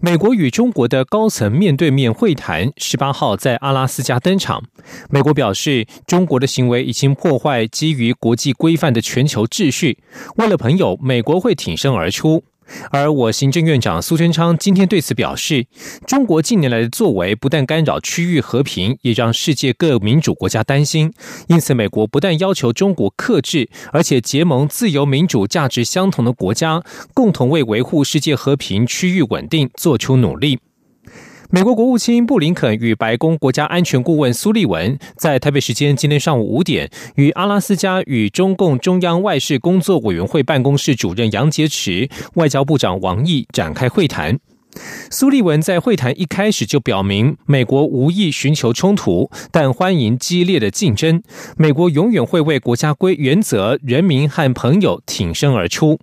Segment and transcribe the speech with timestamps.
[0.00, 4.62] 美国与中国的高层面对面会谈，十八号在阿拉斯加登场。
[5.10, 9.98] 美国表示，中国的行为已经破坏基于国际规范的全球秩序。
[10.36, 12.44] 为了朋友，美国会挺身而出。
[12.90, 15.66] 而我行政院长苏贞昌今天对此表示，
[16.06, 21.12] 中国近年来的作为不但干扰区域和平，也让世界各民主国家担心。
[21.48, 30.58] 因此，美国不但要求中国克制，而且结盟自由民主价值相同的国家，共同为维护世界和平、区域稳定做出努力。
[31.52, 44.38] 美国国务卿布林肯与白宫国家安全顾问苏利文在台北时间今天上午五点，与阿拉斯加与中共中央外事工作委员会办公室主任杨洁篪、外交部长王毅展开会谈。
[45.10, 51.20] 苏利文在会谈一开始就表明，美国无意寻求冲突，但欢迎激烈的竞争。
[51.56, 55.98] 美国永远会为国家规原则、人民和朋友挺身而出。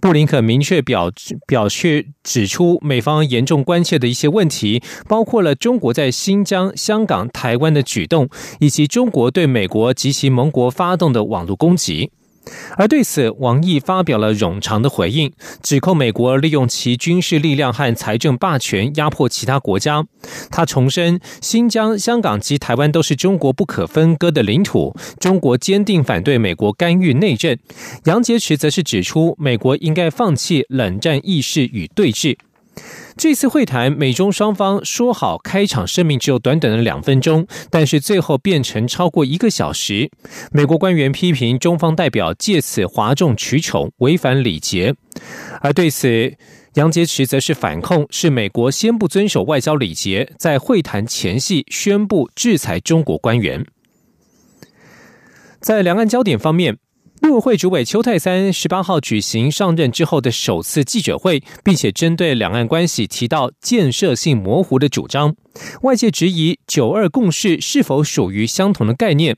[0.00, 1.10] 布林肯明确表
[1.46, 8.28] 表示指出，美方严重关切的一些问题，包括了中国在新疆、香港、台湾的举动，
[8.60, 12.10] 以及中国对美国及其盟国发动的网络攻击。
[12.76, 15.32] 而对此，王毅发表了冗长的回应，
[15.62, 20.04] 指控美国利用其军事力量和财政霸权压迫其他国家。
[20.50, 27.56] 他重申，新疆、香港及台湾都是中国不可分割的领土，中国坚定反对美国干预内政。
[28.04, 32.36] 杨洁篪则是指出，美国应该放弃冷战意识与对峙。
[33.18, 40.08] 这次会谈，美中双方说好开场声明只有短短的两分钟，但是最后变成超过一个小时。
[40.52, 44.94] 美国官员批评中方代表借此哗众取宠，违反礼节。
[45.60, 46.36] 而对此，
[46.74, 53.66] 杨洁篪则是反控是美国先不遵守外交礼节，在会谈前夕宣布制裁中国官员。
[55.60, 56.78] 在两岸焦点方面。
[57.20, 65.34] 陆委会主委邱泰三十八号举行上任之后的首次记者会，并且针对两岸关系提到建设性模糊的主张。
[65.82, 69.36] 外界质疑“九二共识”是否属于相同的概念。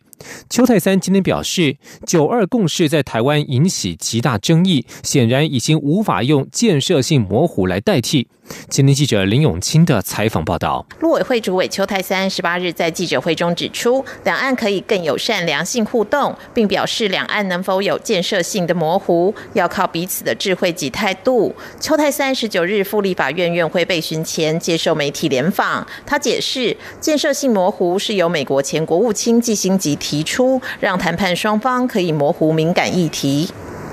[0.51, 8.29] 邱泰三今天表示，“九二共识”在台湾引起极大争议，显然已经无法用建设性模糊来代替。
[8.69, 10.85] 今天记者林永清的采访报道。
[11.01, 21.55] 陆委会主委邱泰三十八日在记者会中指出，两岸可以更友善、良性互动，并表示两岸能否有建设性的模糊，要靠彼此的智慧及态度。
[21.81, 25.87] 邱泰三十九日赴立法院院会备询前接受媒体联访。
[26.07, 33.49] 他解释，建设性模糊是由美国前国务卿季辛吉提出，让谈判双方可以模糊敏感议题。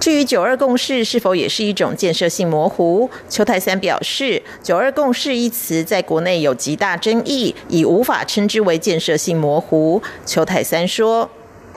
[0.07, 10.01] 至于“九二共识”是否也是一种建设性模糊，邱泰三表示，“九二共识”一词在国内有极大争议，已无法称之为建设性模糊。
[10.25, 11.29] 邱泰三说：“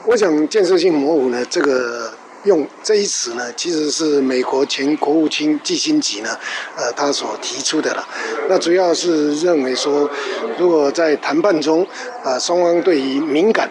[0.06, 2.12] 我想建设性模糊呢，这个。”
[2.44, 6.30] 用这一词呢，其实是美国前国务卿季辛吉呢，
[6.74, 8.08] 呃，他所提出的了。
[8.48, 10.08] 那主要是认为说，
[10.56, 11.86] 如果在谈判中，
[12.24, 13.70] 啊，双方对于敏感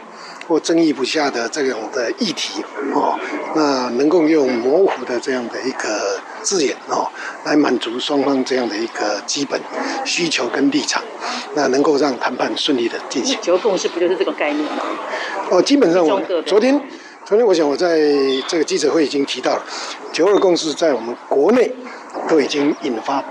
[0.50, 2.66] 或争议不下的这种的议题，
[2.96, 3.18] 哦，
[3.56, 7.08] 那能够用模糊的这样的一个字眼，哦，
[7.46, 9.62] 来满足双方这样的一个基本
[10.04, 11.04] 需求跟立场，
[11.54, 13.38] 那能够让谈判顺利的进行。
[13.44, 14.82] 九共识不就是这个概念吗？
[15.52, 16.82] 哦，基本上我昨天。
[17.26, 18.00] 昨天我想我在
[18.48, 19.64] 这个记者会已经提到了，
[20.12, 21.72] 九二共识在我们国内
[22.28, 23.24] 都已经引发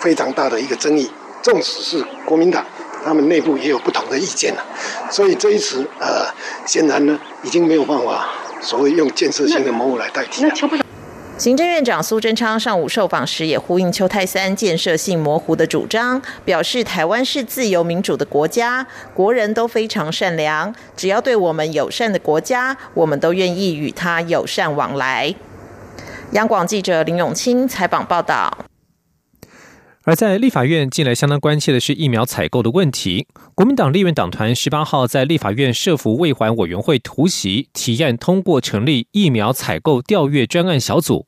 [0.00, 1.10] 非常大的一个争议，
[1.42, 2.64] 纵使是国民党，
[3.04, 4.64] 他们内部也有不同的意见了。
[5.10, 6.26] 所以这一次呃，
[6.66, 8.26] 显然呢已经没有办法
[8.60, 10.44] 所谓用建设性的模糊来代替。
[11.36, 25.34] 行政院长苏贞昌上午受访时，也呼应邱泰三建设性模糊的主张，表示台湾是自由民主的国家，国人都非常善良，只要对我们友善的国家，我们都愿意与他友善往来。
[26.30, 28.56] 央广记者林永清采访报道。
[30.06, 33.26] 而在立法院，近来相当关切的是疫苗采购的问题。
[33.54, 41.26] 国民党立院党团十八号在立法院设伏未还委员会突袭，提案通过成立疫苗采购调阅专案小组。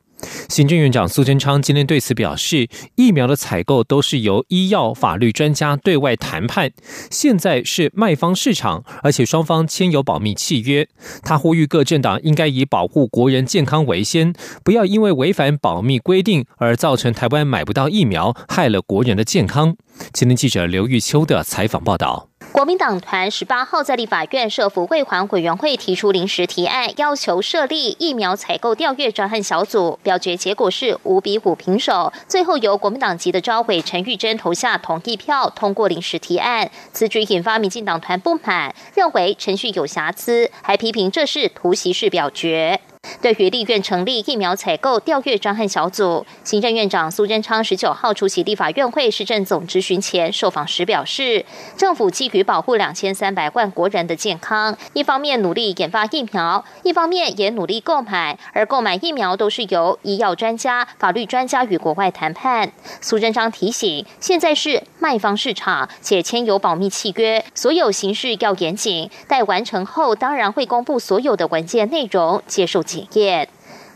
[0.48, 6.70] 行政院长苏贞昌今天对此表示，疫苗的采购都是由医药法律专家对外谈判，
[7.10, 10.88] 现在是卖方市场，而且双方签有保密契约。
[11.22, 14.32] 他呼吁各政党应该以保护国人健康为先，
[14.64, 19.76] 不要因为违反保密规定而造成台湾买不到疫苗，害了国人的健康。
[20.12, 22.28] 今天记者刘玉秋的采访报道。
[22.56, 29.98] 国民党团十八号在立法院社福会环委员会提出临时提案，要求设立疫苗采购调阅专案小组。
[30.02, 36.70] 表决结果是五比五平手，最后由国民党籍的招委陈玉珍投下同意票，通过临时提案。
[36.94, 42.80] 此举引发民进党团不满，认为程序有瑕疵，还批评这是突袭式表决。
[43.20, 51.44] 对于立院成立疫苗采购调阅专案小组，行政院长苏贞昌十九号出席立法院会市政总咨询前受访时表示，
[51.76, 62.72] 政府基于保护两千三百万国人的健康，一方面努力研发疫苗，一方面也努力购买，而购买疫苗都是由医药专家、法律专家与国外谈判。
[63.00, 69.08] 苏贞昌提醒，现在是卖方市场，且签有保密契约，所有形式要严谨。
[69.28, 72.82] 待完成后，当然会公布所有的文件内容，接受。
[72.82, 73.48] 检验，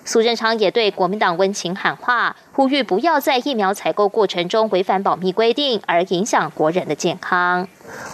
[0.05, 7.67] 苏贞昌也对国民党温情喊话，呼吁不要在疫苗采购过程中违反保密规定，而影响国人的健康。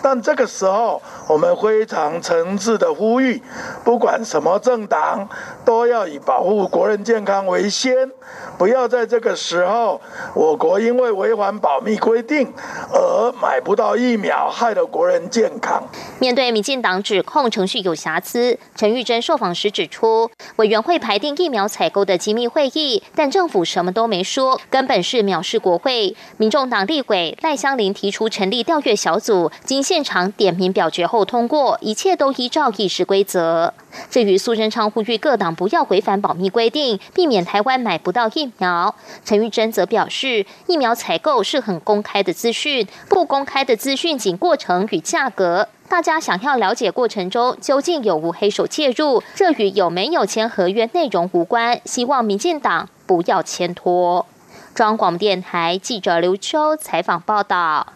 [0.03, 3.43] 但这个时候，我们非常诚挚的呼吁，
[3.85, 5.29] 不管什么政党，
[5.65, 8.11] 都要以保护国人健康为先，
[8.57, 10.01] 不要在这个时候，
[10.35, 12.53] 我国因为违反保密规定
[12.93, 15.83] 而买不到疫苗，害了国人健康。
[16.19, 26.17] 面对民进党指控程序有瑕疵，陈玉珍受访时指出，委员会排定疫苗采购的机密会议，但政府什么都没说，根本是藐视国会。
[26.37, 29.51] 民众党立委赖香林提出成立调阅小组。
[29.67, 33.75] 经现场点名表决后通过，一切都依照议事规则。
[34.09, 45.69] 至于苏贞昌呼吁各党不要违反保密规定，避免台湾买不到疫苗，陈玉珍则表示，疫苗采购是很公开的资讯，不公开的资讯仅过程与价格。
[45.89, 51.81] 大家想要了解过程中究竟有无黑手介入，这与有没有签合约内容无关。
[51.85, 54.27] 希望民进党不要牵拖。
[54.75, 57.87] 中央广播电台记者刘秋采访报道。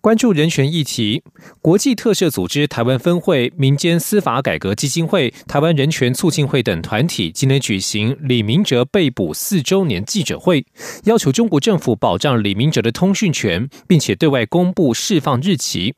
[0.00, 1.24] 关注人权议题，
[1.60, 10.64] 国际特赦组织台湾分会、民间司法改革基金会、台湾人权促进会等团体今天举行李明哲被捕四周年记者会，
[11.04, 15.94] 要求中国政府保障李明哲的通讯权，并且对外公布释放日期。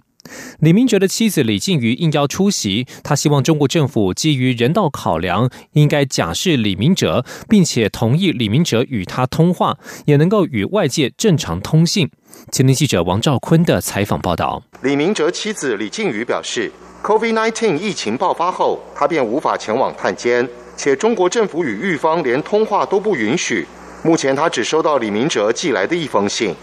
[0.60, 12.10] 李明哲的妻子李静瑜应邀出席，他希望中国政府基于人道考量，应该假释李明哲，并且同意李明哲与他通话，也能够与外界正常通信。
[12.52, 16.70] 前天记者王兆坤的采访报道：李明哲妻子李静瑜表示
[17.02, 23.66] ，COVID-19 疫情爆发后，他便无法前往探监，且中国政府与狱方连通话都不允许。
[24.02, 26.54] 目前他只收到李明哲寄来的一封信。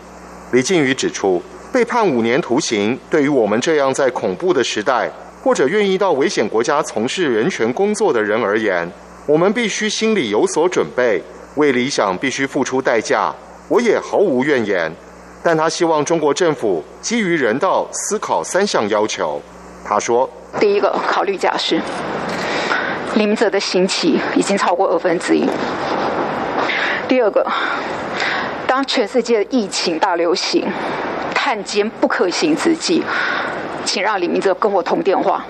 [0.52, 1.42] 李静瑜指出。
[1.72, 5.10] 被判五年徒刑，对于我们这样在恐怖的时代，
[5.44, 8.90] 或者愿意到危险国家从事人权工作的人而言，
[9.28, 11.22] 我们必须心里有所准备，
[11.56, 13.34] 为理想必须付出代价。
[13.68, 14.92] 我也毫无怨言，
[15.44, 19.42] 但他希望中国政府基于人道思考三项要求。
[19.84, 20.28] 他说：
[20.60, 21.80] 第一个，考虑假释，
[23.16, 25.46] 李明哲的刑期已经超过二分之一。
[27.10, 27.46] 第二个，
[28.66, 30.66] 当全世界疫情大流行。
[31.48, 33.02] 探监不可行之际，
[33.86, 35.46] 请让李明哲跟我通电话。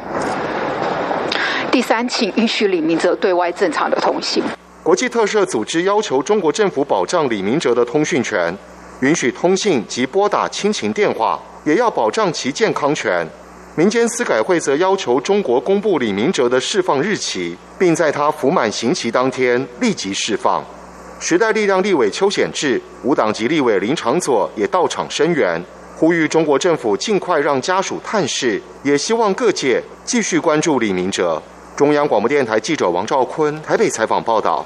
[1.71, 4.43] 第三，请允许李明哲对外正常的通信。
[4.83, 8.55] 国际特赦组织要求中国政府保障李明哲的通讯权，
[8.99, 13.27] 允许通信及拨打亲情电话，也要保障其健康权。
[13.75, 20.63] 民间司改会则要求中国公布李明哲的释放日期，并在他服满刑期当天立即释放。
[21.19, 25.59] 时代力量立委邱显志、无党籍立委林长佐也到场声援。
[25.99, 31.41] 呼吁中国政府尽快让家属探视，也希望各界继续关注李明哲。
[31.75, 34.63] 中央广播电台记者王兆坤台北采访报道。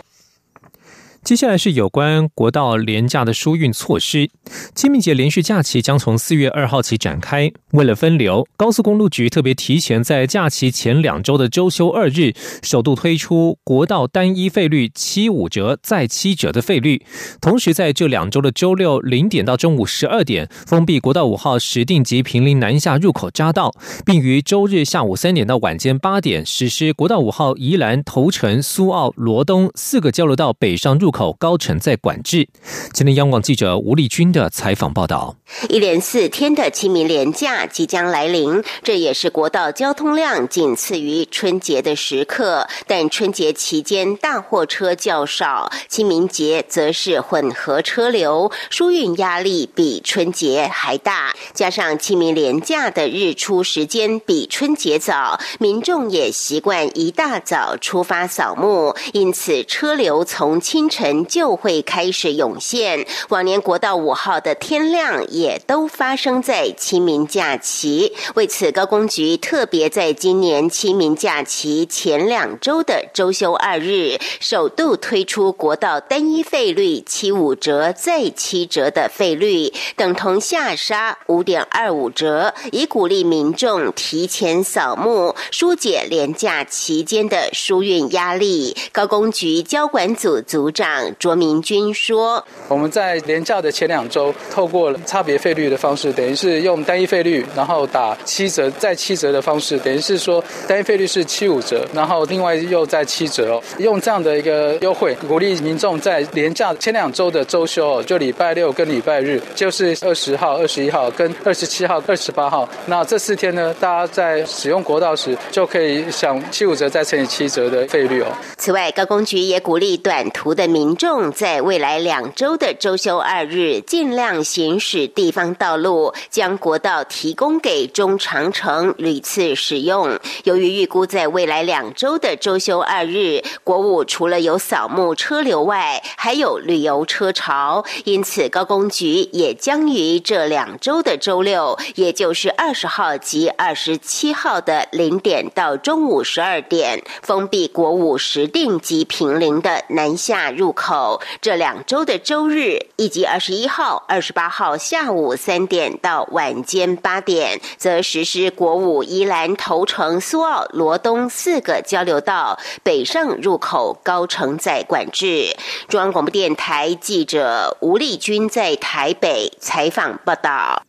[1.24, 4.28] 接下来是有关国道廉价的疏运措施。
[4.74, 7.52] 清明节连续假期将从四月二号起展开。
[7.74, 17.06] 为了分流，高速公路局特别提前在假期前两周的周休二日，首度推出国道单一费率七五折再七折的费率。
[17.40, 23.72] 同时，在这两周的周六零点到中午十二点，封闭国道五号石定及平林南下入口匝道，
[24.04, 31.11] 并于周日下午三点到晚间八点实施国道五号宜兰头城苏澳罗东四个交流道北上入。
[31.12, 32.48] 口高层在管制。
[32.94, 35.36] 今天央广记者吴丽君的采访报道：
[35.70, 42.68] 一连四天的清明连假即将来临，这也是国道交通量仅次于春节的时刻。
[42.88, 51.34] 但春节期间大货车较少，清明节则是混合车流，疏运压力比春节还大。
[51.54, 61.01] 加上清明连假的日出时间比春节早，民众也习惯一大早出发扫墓，因此车流从清晨。
[61.02, 63.08] 晨就会开始涌现。
[63.30, 68.14] 往年国道五号的天亮也都发生在清明假期。
[68.36, 88.78] 为此，高工局特别在今年清明假期前两周的周休二日，首度推出国道单一费率七五折再七折的费率，等同下杀五点二五折，以鼓励民众提前扫墓，疏解廉假期间的疏运压力。
[88.92, 118.28] 高工局交管组组长卓明君说：“我们在廉假的前两周，透过差别费率的方式，等于是用单一费率，然后打七折再七折的方式，等于是说单一费率是七五折，然后另外又再七折哦，用这样的一个优惠，鼓励民众在廉假前两周的周休哦，就礼拜六跟礼拜日，就是二十号、二十一号跟二十七号、二十八号，那这四天呢，大家在使用国道时就可以享七五折再乘以七折的费率哦。
[118.58, 130.20] 此外，高工局也鼓励短途的民民众在未来两周的周休二日，尽量行驶地方道路，将国道提供给中长程屡次使用。
[130.44, 151.22] 由于预估在未来两周的周休二日，国五除了有扫墓车流外，还有旅游车潮，因此高工局也将于这两周的周六，也就是二十号及二十七号的零点到中午十二点，封闭国五石定及平陵的南下入口。
[151.42, 165.56] 这两周的周日以及二十一号、二十八号下午三点到晚间八点，则实施国五宜兰头城、苏澳、罗东四个交流道北上入口高承载管制。
[165.88, 170.84] 中央广播电台记者吴丽君在台北采访报道。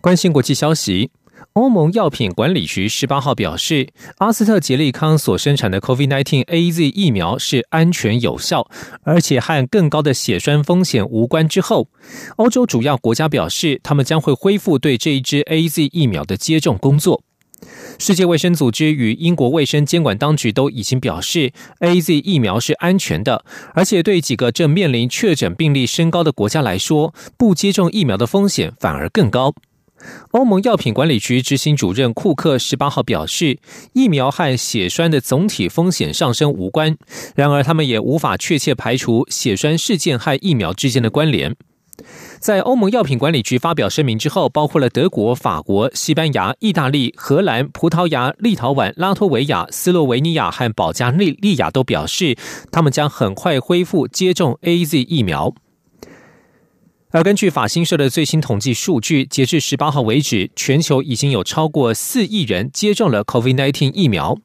[0.00, 1.10] 关心国际消息。
[1.54, 8.68] 欧盟药品管理局十八号表示，阿斯特捷利康所生产的 COVID-19 A Z 疫苗是安全有效，
[9.04, 11.48] 而且和更高的血栓风险无关。
[11.48, 11.86] 之后，
[12.38, 17.22] 欧洲主要国家表示，他们将会恢复对这一支 A Z 疫苗的接种工作。
[18.00, 23.44] 世界卫生组织与英国卫生监管当局都已经表示，A Z 疫苗是安全的，
[23.74, 29.54] 而且对几个正面临确诊病例升高的国家来说，不接种疫苗的风险反而更高。
[30.32, 33.58] 欧盟药品管理局执行主任库克十八号表示，
[33.92, 36.96] 疫苗和血栓的总体风险上升无关。
[37.34, 41.54] 然而，他们也无法确切排除血栓事件和疫苗之间的关联。
[42.40, 52.36] 在欧盟药品管理局发表声明之后，包括了德国、法国、西班牙、意大利、荷兰、葡萄牙、立陶宛、拉脱维亚、斯洛维尼亚和保加利利亚都表示，
[52.72, 55.54] 他们将很快恢复接种 A Z 疫苗。
[57.14, 64.36] 而根据法新社的最新统计数据，截至十八号为止，全球已经有超过四亿人接种了 COVID-19 疫苗。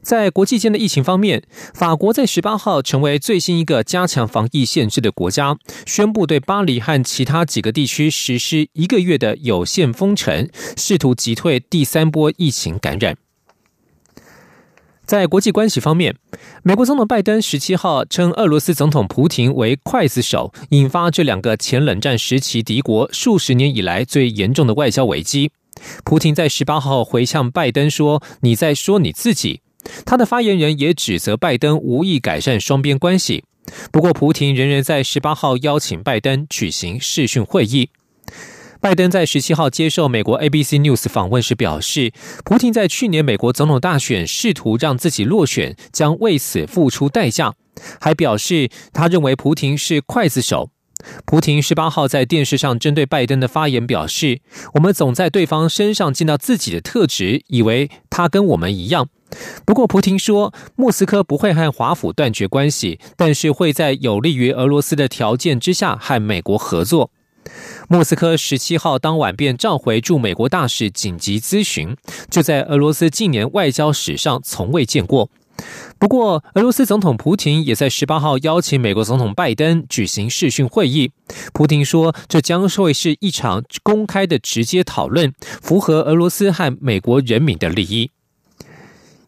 [0.00, 1.42] 在国际间的疫情方面，
[1.74, 10.48] 法国在十八号成为最新一个加强防疫限制的国家，宣布对巴黎和其他几个地区实施一个月的有限封城，
[10.78, 13.18] 试图击退第三波疫情感染。
[15.08, 16.14] 在国际关系方面，
[16.62, 25.50] 美国总统拜登十七号称俄罗斯总统普京为刽子手，引发这两个前冷战时期敌国数十年以来最严重的外交危机。
[26.04, 29.62] 普京在十八号回向拜登说：“你在说你自己。”
[30.04, 33.44] 他的发言人也指责拜登无意改善双边关系。
[33.90, 37.88] 不过，普京仍然在十八号邀请拜登举行视讯会议。
[38.80, 42.12] 拜登在十七号接受美国 ABC News 访问时表示，
[42.44, 47.54] 普京在去年美国总统大选试图让自己落选，将为此付出代价。
[48.00, 50.70] 还表示，他认为普京是刽子手。
[51.24, 54.40] 普京十八号在电视上针对拜登的发言表示
[54.74, 59.08] ：“我们总在对方身上见到自己的特质，以为他跟我们一样。
[59.64, 67.10] 不过，普京说，莫斯科不会和华府断绝关系，但是会在有利于俄罗斯的条件之下和美国合作。”
[67.88, 71.96] 莫斯科十七号当晚便召回驻美国大使紧急咨询，
[72.30, 75.30] 就在俄罗斯近年外交史上从未见过。
[75.98, 81.10] 不过，俄罗斯总统普京也在十八号邀请美国总统拜登举行视讯会议。
[81.52, 88.12] 普京说，这将会是一场公开的直接讨论，符合俄罗斯和美国人民的利益。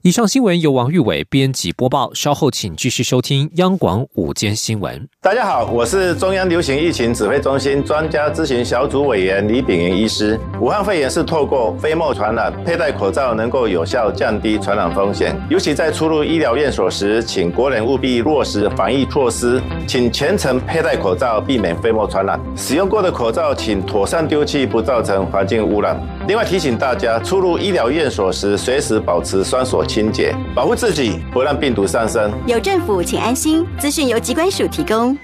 [0.02, 5.06] 以上新闻由王玉伟编辑播报，稍后请继续收听央广午间新闻。
[5.20, 10.40] 大家好，我是中央流行疫情指挥中心专家咨询小组委员李炳云医师。
[10.58, 15.38] 武汉肺炎是透过飞沫传染，佩戴口罩能够有效降低传染风险。
[15.50, 22.40] 尤其在出入医疗院所时，请国人务必落实防疫措施，请全程佩戴口罩，避免飞沫传染。
[22.56, 26.00] 使用过的口罩请妥善丢弃，不造成环境污染。
[26.30, 32.30] 另外提醒大家，出入医疗院所时，随时保持双手清洁，保护自己，不让病毒上升。
[32.46, 33.66] 有政府，请安心。
[33.80, 35.18] 资讯由机关署提供。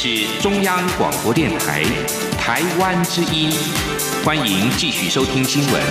[0.00, 1.82] 是中央广播电台
[2.38, 3.50] 台湾之音，
[4.24, 5.82] 欢迎继续收听新闻。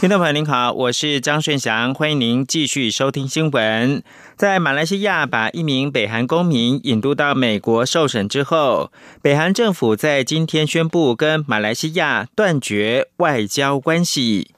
[0.00, 4.02] 听众朋友您好，我是张顺祥，欢迎您继续收听新闻。
[4.36, 8.90] 在马来西亚把一名北韩公民引渡到美国受审之后，
[9.22, 14.50] 北韩政府在今天宣布跟马来西亚断绝外交关系。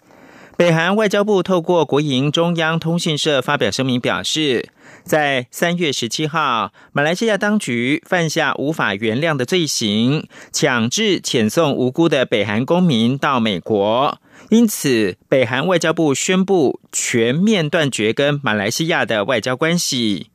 [0.56, 4.70] 北韩外交部透过国营中央通讯社发表声明表示，
[5.06, 14.18] 在三月十七号，马来西亚当局犯下无法原谅的罪行，强制遣送无辜的北韩公民到美国，
[14.50, 20.26] 因此北韩外交部宣布全面断绝跟马来西亚的外交关系。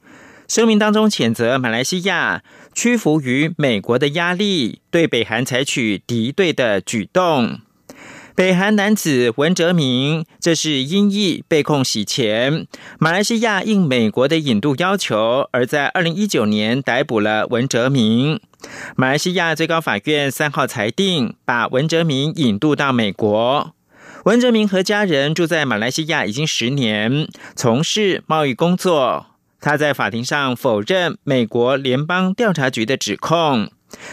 [0.47, 2.41] 声明当中谴责马来西亚
[2.73, 7.59] 屈服于美国的压力，对北韩采取敌对的举动。
[8.33, 12.65] 北韩男子文哲明，这是因意被控洗钱。
[12.97, 18.39] 马来西亚应美国的引渡要求，而在二零一九年逮捕了文哲明。
[18.95, 23.73] 马来西亚最高法院三号裁定，把文哲明引渡到美国。
[24.25, 29.25] 文哲明和家人住在马来西亚已经十年，从事贸易工作。
[29.59, 33.69] 他在法庭上否认美国联邦调查局的指控。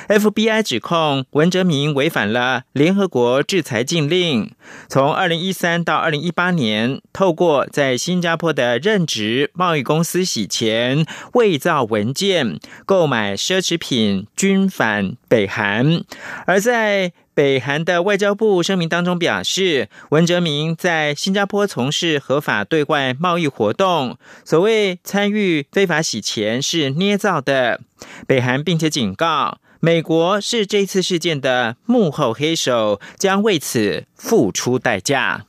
[0.09, 4.53] FBI 指控文哲明违反了联合国制裁禁令，
[4.89, 11.05] 从二零一三到二零一八年，透过在新加坡的任职贸易公司洗钱、
[11.35, 16.03] 伪造文件、购买奢侈品，均返北韩。
[16.47, 27.81] 而在北韩的外交部声明当中表示，文哲明在新加坡从事合法对外贸易活动，所谓参与非法洗钱是捏造的。
[28.27, 29.59] 北韩并且警告。
[29.81, 35.45] 美国是这次事件的幕后黑手，将为此付出代价。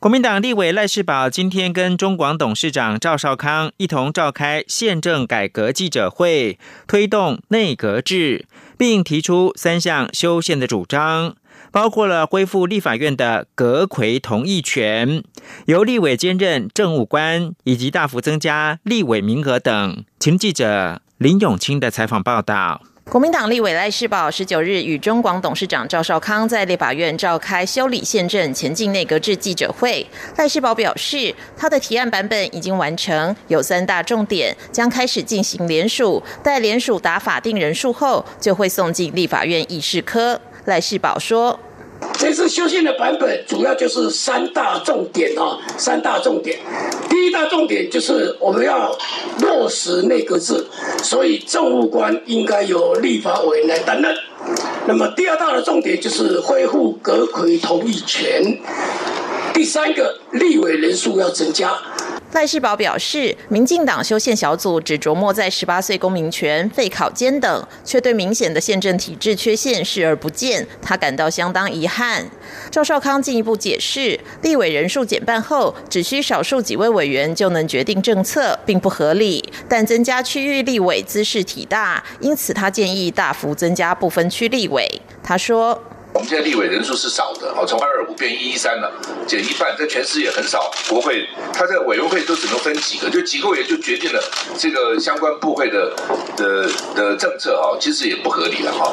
[0.00, 11.36] 国民党立委赖世宝今天跟中广董事长赵少康一同召开宪政改革记者会，推动内阁制，并提出三项修宪的主张，
[11.70, 15.22] 包括了恢复立法院的阁魁同意权，
[15.66, 20.04] 由立委兼任政务官，以及大幅增加立委名额等。
[20.18, 21.02] 请记者。
[21.20, 22.80] 林永清的采访报道：
[23.10, 30.06] 国民党立委赖世宝十九日与中广董事长赵少康在立法院召开修理宪政、前进内阁制记者会。
[30.38, 40.40] 赖世宝表示，他的提案版本已经完成，有三大重点，将开始进行联署，待联署达法定人数后，就会送进立法院议事科。
[40.64, 41.60] 赖世宝说。
[42.18, 46.58] 这次修宪的版本主要就是三大重点啊，三大重点。
[47.08, 48.96] 第一大重点就是我们要
[49.40, 50.66] 落实内阁制，
[51.02, 54.14] 所以政务官应该由立法委员来担任。
[54.86, 58.58] 那么第二大的重点就是恢复阁魁同意权。
[59.52, 61.78] 第三个立委人数要增加。
[62.32, 72.24] 赖世宝表示，民进党修宪小组只琢磨在十八岁公民权、废考监等，却对明显的宪政体制缺陷视而不见，他感到相当遗憾。
[72.70, 79.52] 赵少康进一步解释，立委人数减半后，只需少数几位委员就能决定政策，并不合理。
[79.68, 84.88] 但增加区域立委姿势体大，因此他建议大幅增加不分区立委。
[85.22, 85.82] 他说。
[86.12, 88.92] 我们现在立委人数是少的，哦，从二二五变一一三了，
[89.26, 90.70] 减一半，在全市也很少。
[90.88, 94.20] 国会他在委员会都只能分几个，就几个委员就决定了
[94.58, 95.94] 这个相关部会的
[96.36, 98.92] 的的政策，哦，其实也不合理了，哈。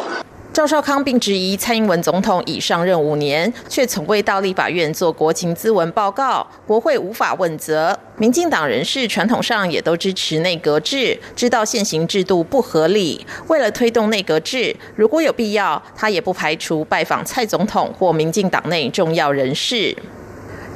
[0.57, 7.95] 赵少康并质疑蔡英文总统已上任五年，却从未到立法院做国情咨文报告，国会无法问责。
[8.17, 13.23] 民进党人士传统上也都支持内阁制，知道现行制度不合理。
[13.49, 19.95] 为了推动内阁制，如果有必要，他也不排除拜访蔡总统或民进党内重要人士。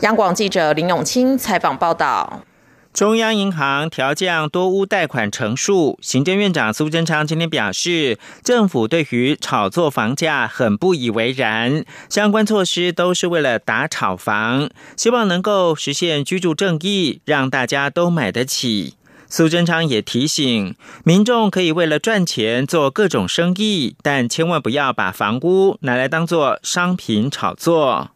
[0.02, 2.42] 央广记者林永清采访报道。
[2.94, 18.96] 中央银行调降多屋贷款成数，行政院长苏贞昌今天表示，政府对于炒作房价很不以为然，相关措施都是为了打炒房，希望能够实现居住正义，让大家都买得起。
[19.30, 20.76] 苏贞昌也提醒
[21.06, 28.10] 民众，可以为了赚钱做各种生意，但千万不要把房屋拿来当做商品炒作。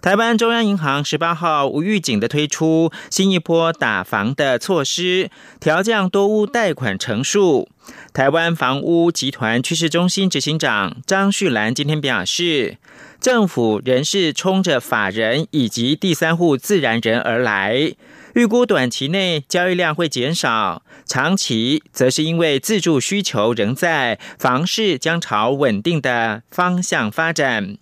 [0.00, 7.68] 台湾中央银行十八号无预警的推出新一波打房的措施，调降多屋贷款成数。
[8.12, 12.76] 台湾房屋集团趋势中心执行长张旭兰今天表示，
[13.20, 17.92] 政府仍是冲着法人以及第三户自然人而来，
[18.34, 27.76] 预估短期内交易量会减少，长期则是因为自住需求仍在，房市将朝稳定的方向发展。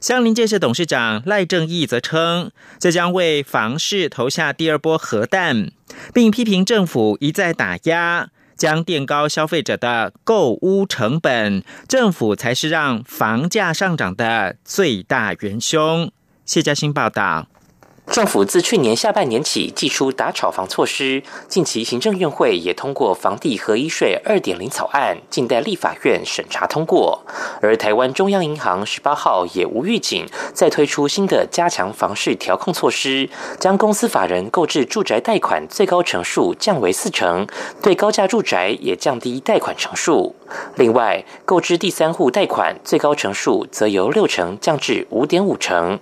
[0.00, 5.70] 相邻建设董事长赖正义则称，这将为房市投下第二波核弹，
[6.14, 16.10] 并批评政府一再打压，将垫高消费者的购屋成本，政府才是让房价上涨的最大元凶。
[16.46, 17.46] 谢嘉欣报道。
[18.10, 27.24] 政府自去年下半年起祭出打炒房措施，近期行政院会也通过房地合一税二点零草案，静待立法院审查通过。
[27.62, 37.46] 而台湾中央银行十八号也无预警再推出新的加强房市调控措施，将公司法人购置住宅贷款最高成数降为四成，
[37.80, 40.34] 对高价住宅也降低贷款成数。
[40.74, 46.00] 另外，购置第三户贷款最高成数则由六成降至五点五成。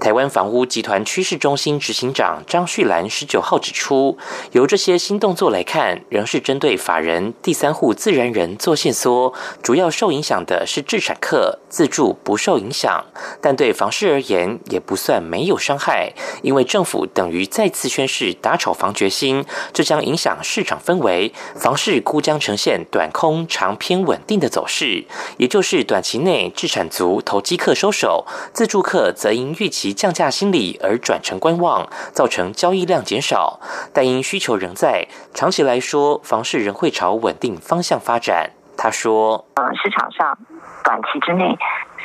[0.00, 4.16] 台湾房屋集团趋势中心执行长张旭兰十九号指出，
[4.52, 13.04] 由这些新动作来看，仍是针对法人第三户自然人做限缩，主要受影响的是制产客，自住不受影响。
[13.40, 25.04] 但对房市而言，也不算没有伤害，因为政府等于再次宣示打炒房决心，这将影响市场氛围，房市估将呈现短空长偏稳定的走势，
[25.38, 33.60] 也就是短期内制产族投机客收手，自住客则因预期降价心理而转成观望，造成交易量减少。
[33.92, 38.50] 但因需求仍在，长期来说，房市仍会朝稳定方向发展。
[38.76, 40.36] 他说：“呃，市场上
[40.84, 41.56] 短期之内，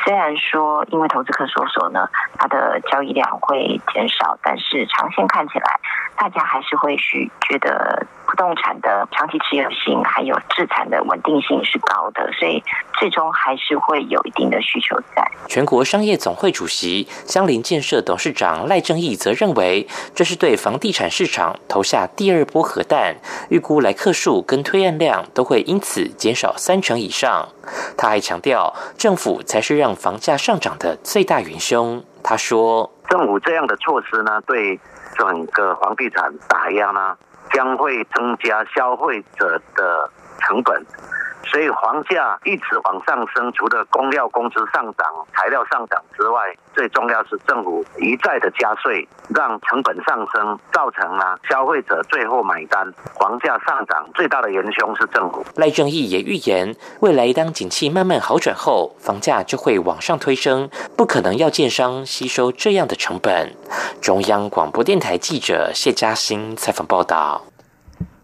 [0.05, 5.79] 虽然说因为投资客收手呢，它的交易量会减少，但是长线看起来，
[6.15, 12.63] 大家还是会去觉得。”不动产的长期持有性还有资产的稳定性是高的，所以
[12.97, 15.29] 最终还是会有一定的需求在。
[15.49, 23.17] 全国商业总会主席香林建设董事长赖正义则认为，这是对房地产市场投下第二波核弹，
[23.49, 27.49] 预估来客数跟推案量都会因此减少三成以上。
[27.97, 32.01] 他还强调，政府才是让房价上涨的最大元凶。
[32.23, 34.79] 他说，政府这样的措施呢，对
[35.17, 37.17] 整个房地产打压呢？
[37.53, 40.85] 将会增加消费者的成本。
[41.45, 52.91] 所以房价一直往上升，除了工料工资上涨、材料上涨之外，最重要是政府一再的加税，让成本上升，造成了消费者最后买单。
[53.19, 55.45] 房价上涨最大的元凶是政府。
[55.55, 63.53] 赖正义也预言，未来当景气慢慢好转后，房价就会往上推升，不可能要建商吸收这样的成本。
[64.01, 67.41] 中央广播电台记者谢嘉欣采访报道。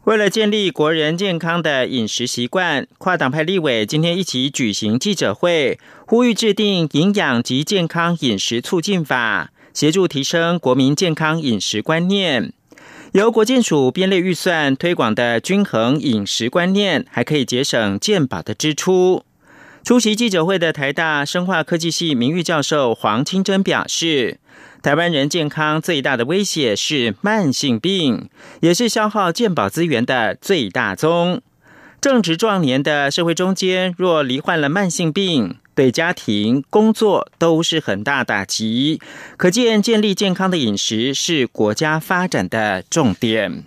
[0.07, 12.53] 为了建立国人健康的饮食习惯，跨党派立委今天一起举行记者会，呼吁制定营养及健康饮食促进法，协助提升国民健康饮食观念。
[13.11, 19.25] 由国健署编列预算推广的均衡饮食观念，还可以节省健保的支出。
[19.83, 24.39] 出席记者会的台大生化科技系名誉教授黄清珍表示。
[24.87, 28.29] 台湾人健康最大的威胁是慢性病，
[28.61, 31.41] 也是消耗健保资源的最大宗。
[31.99, 39.01] 正值壮年的社会中间，若罹患了慢性病，对家庭、工作都是很大打击。
[39.35, 43.65] 可见，建立健康的饮食是国家发展的重点。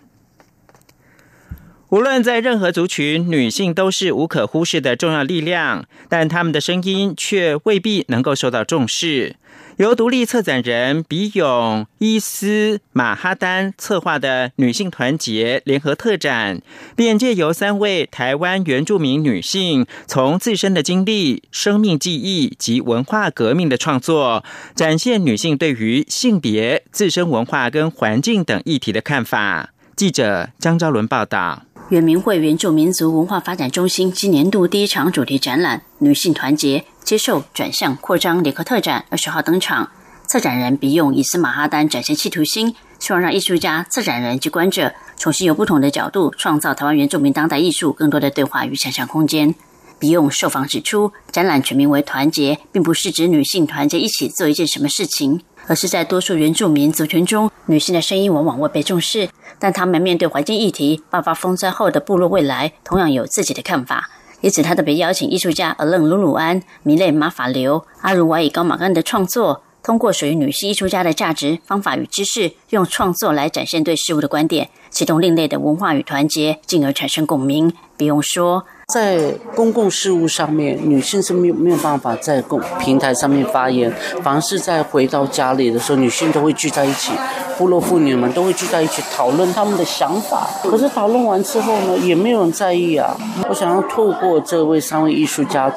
[1.90, 9.36] 无论在任何族群，女性都是无可忽视的重要力量，但她们的声音却未必能够受到重视。
[9.80, 16.60] 由独立策展人比勇伊斯马哈丹策划的女性团结联合特展，
[16.94, 29.70] 便借由三位台湾原住民女性从自身的经历、生命记忆及文化革命的创作，展现女性对于性别、自身文化跟环境等议题的看法。
[29.96, 31.62] 记者张昭伦报道。
[31.90, 39.90] 原民会原住民族文化发展中心今年度第一场主题展览“女性团结，接受转向扩张”联合特展二十号登场。
[40.24, 49.52] 策展人比用伊斯马哈丹展现企图心，希望让艺术家、策展人及观者重新由不同的角度创造台湾原住民当代艺术更多的对话与想象空间。
[49.98, 55.40] 比用受访指出，展览全名为“团结”，并不是指女性团结一起做一件什么事情。
[55.66, 64.10] 而是在多数原住民族群中，女性的声音往往未被重视，但她们面对环境议题、爆发风灾后的部落未来，同样有自己的看法。
[64.40, 77.72] 因此，他特别邀请艺术家阿楞鲁鲁安、米勒马法流、阿鲁瓦伊高马干的创作，通过属于女性艺术家的价值、方法与知识，用创作来展现对事物的观点，启动另类的文化与团结，进而产生共鸣。
[77.96, 78.64] 比用说。
[78.92, 87.12] 在公共事务上面，女性是没有没有办法在公平台上面发言，凡是在回到家里的时候，女性都会聚在一起，
[87.56, 90.50] 部落妇女们都会聚在一起讨论他们的想法。
[90.64, 93.16] 可是讨论完之后呢，也没有人在意啊。
[93.48, 95.72] 我想要透过这位三位艺术家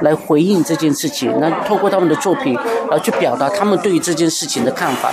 [0.00, 2.56] 来回应这件事情，那透过他们的作品，
[2.90, 5.12] 呃，去表达他们对于这件事情的看法。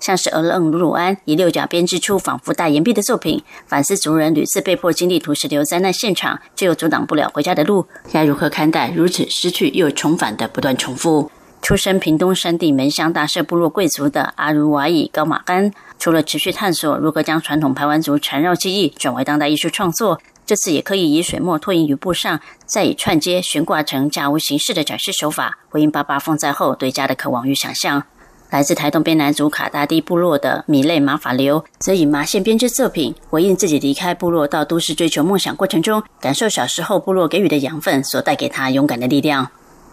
[0.00, 11.30] 像是俄勒鲁鲁安以六角编织出仿佛大岩壁的作品，反思族人屡次被迫经历土石流灾难现场，却又阻挡不了回家的路，该如何看待如此失去又重返的不断重复？
[11.62, 28.04] 出身屏东山地门乡大社部落贵族的阿如瓦伊高马干，除了持续探索如何将传统排湾族缠绕技艺转为当代艺术创作，这次也可以以水墨拓印于布上，再以串接悬挂成架屋形式的展示手法，回应爸爸风灾后对家的渴望与想象。
[28.50, 39.48] 来自台东边南族卡达地部落的米类马法流，则以麻线编织作品回应自己离开部落到都市追求梦想过程中，感受小时候部落给予的养分所带给他勇敢的力量。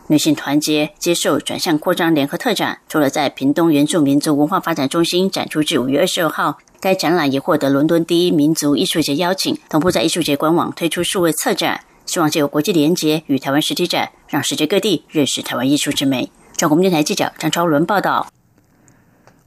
[0.08, 16.32] 女性团结接受转向扩张联合特展，除了在屏东原住民族文化发展中心展出至五月二十二号，该展览也获得伦敦第一民族艺术节邀请，同步在艺术节官网推出数位策展，希望借由国际连结与台湾实体展，让世界各地认识台湾艺术之美。
[16.56, 18.26] 中国电台记者张超伦报道。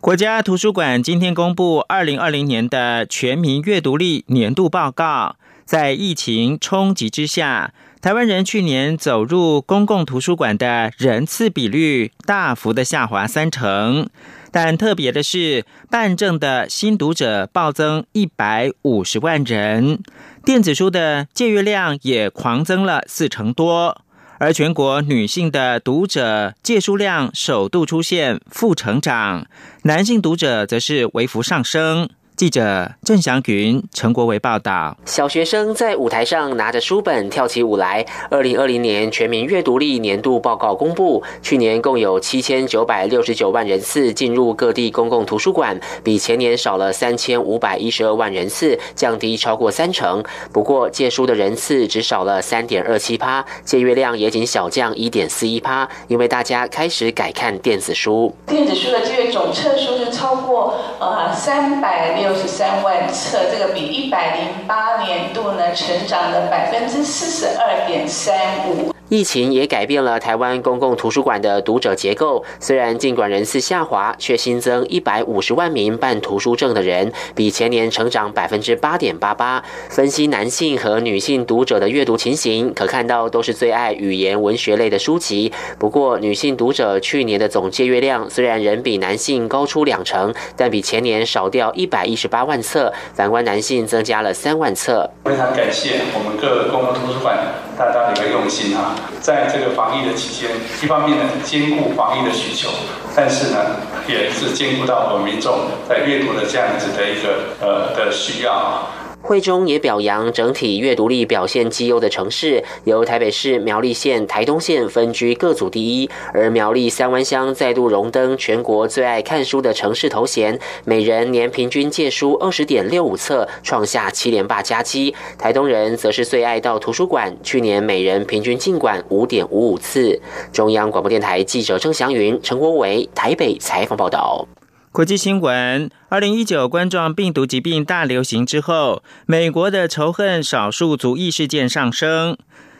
[0.00, 5.36] 国家图书馆今天公布二零二零年的全民阅读力年度报告。
[5.66, 14.08] 在疫情冲击之下，台湾人去年走入公共图书馆的人次比率大幅的下滑三成。
[14.50, 20.02] 但特别的是，办证的新读者暴增一百五十万人，
[20.42, 24.00] 电子书的借阅量也狂增了四成多。
[24.40, 29.46] 而全国女性的读者借书量首度出现负成长，
[29.83, 32.09] 男性读者则是微幅上升。
[32.40, 38.03] 记者郑祥云、陈国维报道：小学生在舞台上拿着书本跳起舞来。
[38.31, 50.24] 二零二零年全民阅读力年度报告公布，去年共有七千九百六十九万人次进入各地公共图书馆，比前年少了三千五百一十二万人次，降低超过三成。
[50.50, 58.35] 不过借书的人次只少了三点二七趴，借阅量也仅小降一点四一趴，因为大家开始改看电子书。
[58.46, 62.29] 电子书的借阅总册数是超过呃三百六。
[62.30, 68.38] 六十三万册，这个比一百零八年度呢，成长了百分之四十二点三
[68.68, 68.94] 五。
[69.10, 72.44] 疫情也改变了台湾公共图书馆的读者结构。
[72.60, 79.60] 虽然尽管人次下滑，却新增一百五十万名办图书证的人，比前年成长百分之八点八八。
[79.88, 85.52] 分析男性和女性读者的阅读情形，可看到都是最爱语言文学类的书籍。
[85.76, 92.92] 不过，女性读者去年的总借阅量虽然仍比男性高出两成，但比前年少掉一百一十八万册。
[93.12, 95.10] 反观男性增加了三万册。
[95.24, 97.36] 非常感谢我们各公共图书馆
[97.76, 98.94] 大家的一个用心啊！
[99.20, 100.50] 在这个防疫的期间，
[100.82, 102.68] 一方面呢兼顾防疫的需求，
[103.14, 103.58] 但是呢
[104.06, 108.88] 也是兼顾到我们民众在阅读的这样子的一个呃的需要。
[109.22, 125.14] 会中也表扬整体阅读力表现绩优的城市，由台北市苗栗县、台东县分居各组第一，而苗栗三湾乡再度荣登全国最爱看书的城市头衔，每人年平均借书二十点六五册，创下七连霸佳绩。
[125.38, 130.20] 台东人则是最爱到图书馆，去年每人平均进馆五点五五次。
[130.52, 134.46] 中央广播电台记者郑祥云、陈国伟台北采访报道。
[134.92, 142.37] 国际新闻：二零一九冠状病毒疾病大流行之后，美国的仇恨少数族裔事件上升。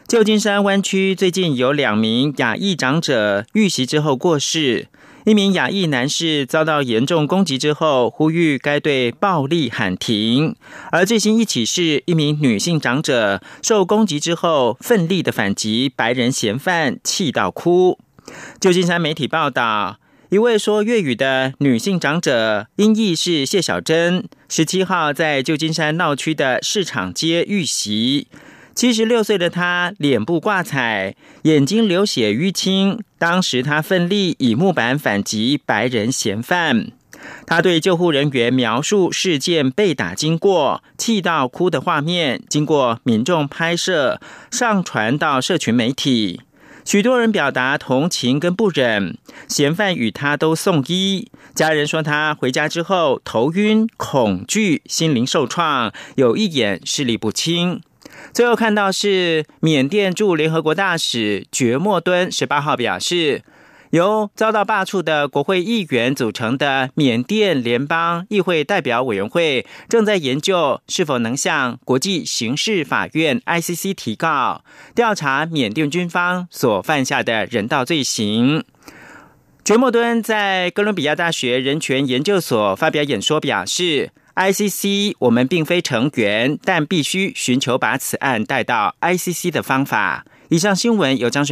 [0.09, 4.89] 旧金山湾区最近有两名亚裔长者遇袭之后过世，
[5.23, 10.53] 一名亚裔男士遭到严重攻击之后，呼吁该对暴力喊停。
[10.91, 17.97] 而最新一起是一名女性长者受攻击之后，奋力的反击白人嫌犯，气到哭。
[18.59, 19.95] 旧金山媒体报道。
[20.31, 28.29] 一位说粤语的女性长者，音译是谢小珍，十七号在旧金山闹区的市场街遇袭。
[28.73, 33.03] 七十六岁的她脸部挂彩，眼睛流血淤青。
[33.17, 36.93] 当时她奋力以木板反击白人嫌犯。
[37.45, 46.39] 她对救护人员描述事件被打经过，气到哭的画面，经过民众拍摄，上传到社群媒体。
[46.83, 49.17] 许多人表达同情跟不忍，
[49.47, 51.29] 嫌犯与他都送医。
[51.53, 57.81] 家人说他回家之后头晕、恐惧、心灵受创，有一眼视力不清。
[58.33, 63.43] 最后看到是缅甸驻联合国大使觉莫敦十八号表示，
[63.91, 74.63] 由遭到罢黜的国会议员组成的缅甸联邦议会代表委员会，正在研究是否能向国际刑事法院 （ICC） 提告，
[74.95, 78.63] 调查缅甸军方所犯下的人道罪行。
[79.63, 91.49] 觉莫敦在哥伦比亚大学人权研究所发表演说，表示：“ICC 我们并非成员，但必须寻求把此案带到 ICC 的方法。”以上新闻由张顺